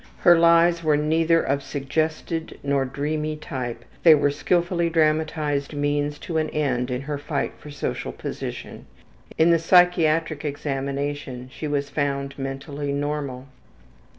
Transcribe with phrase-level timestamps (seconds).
[0.21, 6.37] Her lies were neither of suggested nor dreamy type, they were skillfully dramatized means to
[6.39, 8.87] an end in her fight for social position.
[9.37, 13.45] In the psychiatric examination she was found mentally normal.